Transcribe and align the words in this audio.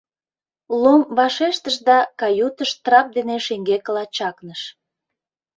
—Лом 0.81 1.01
вашештыш 1.17 1.75
да 1.87 1.97
каютыш 2.19 2.71
трап 2.83 3.07
дене 3.17 3.35
шеҥгекыла 3.45 4.03
чакныш. 4.15 4.61